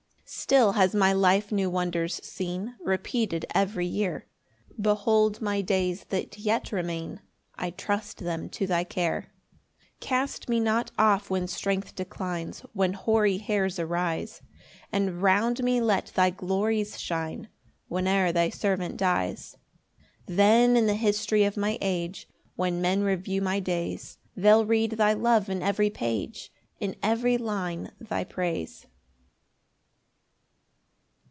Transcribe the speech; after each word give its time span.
3 0.31 0.35
Still 0.37 0.71
has 0.71 0.95
my 0.95 1.11
life 1.11 1.51
new 1.51 1.69
wonders 1.69 2.23
seen 2.25 2.73
Repeated 2.79 3.45
every 3.53 3.85
year; 3.85 4.27
Behold 4.79 5.41
my 5.41 5.59
days 5.59 6.05
that 6.05 6.37
yet 6.39 6.71
remain, 6.71 7.19
I 7.55 7.71
trust 7.71 8.19
them 8.19 8.47
to 8.51 8.65
thy 8.65 8.85
care. 8.85 9.23
4 9.25 9.29
Cast 9.99 10.47
me 10.47 10.61
not 10.61 10.89
off 10.97 11.29
when 11.29 11.49
strength 11.49 11.95
declines, 11.95 12.61
When 12.71 12.93
hoary 12.93 13.39
hairs 13.39 13.77
arise; 13.77 14.41
And 14.89 15.21
round 15.21 15.61
me 15.65 15.81
let 15.81 16.05
thy 16.15 16.29
glories 16.29 16.97
shine 16.97 17.49
Whene'er 17.89 18.31
thy 18.31 18.49
servant 18.51 18.95
dies. 18.95 19.57
5 20.27 20.35
Then 20.37 20.77
in 20.77 20.85
the 20.85 20.95
history 20.95 21.43
of 21.43 21.57
my 21.57 21.77
age, 21.81 22.29
When 22.55 22.79
men 22.81 23.03
review 23.03 23.41
my 23.41 23.59
days, 23.59 24.17
They'll 24.37 24.65
read 24.65 24.91
thy 24.91 25.11
love 25.11 25.49
in 25.49 25.61
every 25.61 25.89
page, 25.89 26.53
In 26.79 26.95
every 27.03 27.37
line 27.37 27.91
thy 27.99 28.23
praise. 28.23 28.87